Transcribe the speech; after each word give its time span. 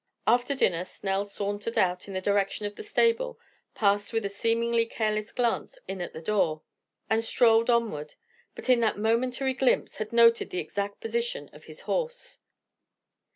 After 0.25 0.55
dinner 0.55 0.83
Snell 0.83 1.27
sauntered 1.27 1.77
out 1.77 2.07
in 2.07 2.15
the 2.15 2.21
direction 2.21 2.65
of 2.65 2.73
the 2.73 2.81
stable, 2.81 3.39
passed 3.75 4.11
with 4.13 4.25
a 4.25 4.29
seemingly 4.29 4.83
careless 4.87 5.31
glance 5.31 5.77
in 5.87 6.01
at 6.01 6.11
the 6.11 6.21
door, 6.23 6.63
and 7.07 7.23
strolled 7.23 7.69
onward; 7.69 8.15
but 8.55 8.67
in 8.67 8.79
that 8.79 8.97
momentary 8.97 9.53
glimpse 9.53 9.97
had 9.97 10.11
noted 10.11 10.49
the 10.49 10.57
exact 10.57 11.01
position 11.01 11.51
of 11.53 11.65
his 11.65 11.81
horse. 11.81 12.39